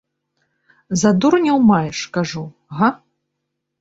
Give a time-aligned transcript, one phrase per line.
[1.01, 2.43] За дурняў маеш, кажу,
[2.79, 2.89] га?